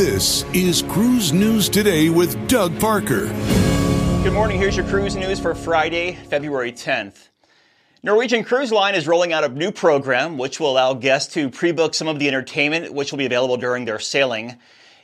[0.00, 3.26] This is Cruise News Today with Doug Parker.
[4.22, 4.58] Good morning.
[4.58, 7.28] Here's your cruise news for Friday, February 10th.
[8.02, 11.92] Norwegian Cruise Line is rolling out a new program which will allow guests to pre-book
[11.92, 14.56] some of the entertainment which will be available during their sailing.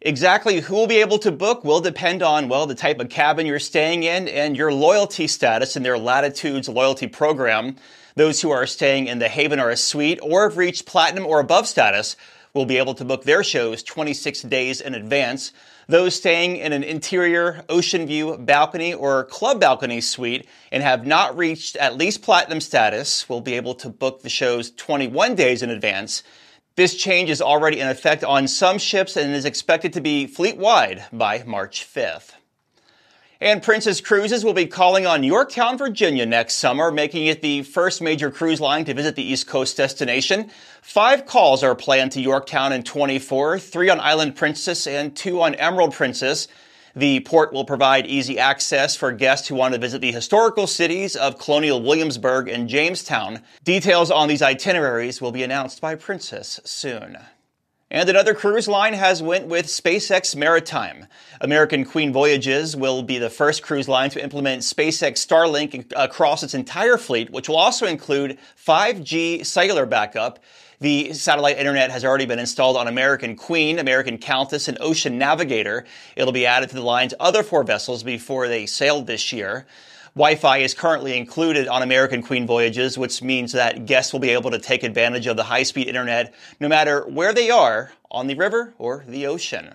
[0.00, 3.46] Exactly who will be able to book will depend on, well, the type of cabin
[3.46, 7.74] you're staying in and your loyalty status in their Latitudes loyalty program.
[8.14, 11.40] Those who are staying in the Haven or a suite or have reached platinum or
[11.40, 12.14] above status
[12.54, 15.52] will be able to book their shows 26 days in advance.
[15.88, 21.36] Those staying in an interior ocean view balcony or club balcony suite and have not
[21.36, 25.70] reached at least platinum status will be able to book the shows 21 days in
[25.70, 26.22] advance.
[26.76, 30.56] This change is already in effect on some ships and is expected to be fleet
[30.56, 32.34] wide by March 5th.
[33.40, 38.00] And Princess Cruises will be calling on Yorktown, Virginia next summer, making it the first
[38.00, 40.50] major cruise line to visit the East Coast destination.
[40.82, 45.56] Five calls are planned to Yorktown in 24, three on Island Princess and two on
[45.56, 46.46] Emerald Princess.
[46.94, 51.16] The port will provide easy access for guests who want to visit the historical cities
[51.16, 53.42] of Colonial Williamsburg and Jamestown.
[53.64, 57.18] Details on these itineraries will be announced by Princess soon.
[57.94, 61.06] And another cruise line has went with SpaceX Maritime.
[61.40, 66.54] American Queen Voyages will be the first cruise line to implement SpaceX Starlink across its
[66.54, 70.40] entire fleet, which will also include 5G cellular backup.
[70.80, 75.86] The satellite internet has already been installed on American Queen, American Countess, and Ocean Navigator.
[76.16, 79.66] It'll be added to the line's other four vessels before they sailed this year.
[80.16, 84.52] Wi-Fi is currently included on American Queen voyages, which means that guests will be able
[84.52, 88.74] to take advantage of the high-speed internet no matter where they are on the river
[88.78, 89.74] or the ocean.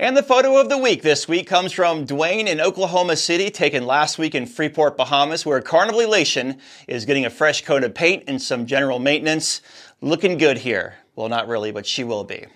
[0.00, 3.86] And the photo of the week this week comes from Dwayne in Oklahoma City, taken
[3.86, 8.24] last week in Freeport, Bahamas, where Carnival Elation is getting a fresh coat of paint
[8.26, 9.60] and some general maintenance.
[10.00, 10.94] Looking good here.
[11.14, 12.46] Well, not really, but she will be.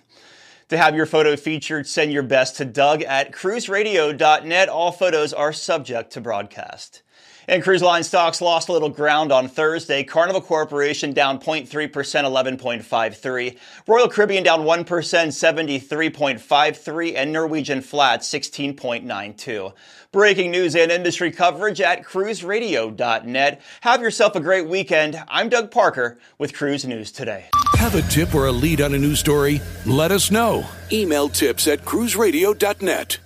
[0.68, 4.68] To have your photo featured, send your best to Doug at cruiseradio.net.
[4.68, 7.02] All photos are subject to broadcast.
[7.46, 10.02] And cruise line stocks lost a little ground on Thursday.
[10.02, 13.58] Carnival Corporation down 0.3%, 11.53.
[13.86, 17.14] Royal Caribbean down 1%, 73.53.
[17.14, 19.74] And Norwegian flat, 16.92.
[20.12, 23.60] Breaking news and industry coverage at cruiseradio.net.
[23.82, 25.22] Have yourself a great weekend.
[25.28, 27.50] I'm Doug Parker with Cruise News Today.
[27.84, 29.60] Have a tip or a lead on a news story?
[29.84, 30.64] Let us know.
[30.90, 33.18] Email tips at cruiseradio.net.